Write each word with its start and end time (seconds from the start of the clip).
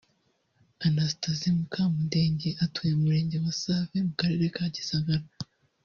Anastasie 0.87 1.51
Mukamudenge 1.57 2.49
utuye 2.65 2.91
mu 2.95 3.03
murenge 3.03 3.35
wa 3.43 3.51
Save 3.61 3.97
mu 4.07 4.13
karere 4.19 4.45
ka 4.55 4.63
Gisagara 4.75 5.25